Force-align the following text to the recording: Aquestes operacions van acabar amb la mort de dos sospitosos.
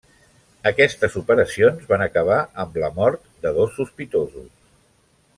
Aquestes 0.69 1.17
operacions 1.21 1.83
van 1.91 2.03
acabar 2.05 2.37
amb 2.63 2.79
la 2.85 2.89
mort 2.95 3.27
de 3.43 3.51
dos 3.61 3.77
sospitosos. 3.81 4.49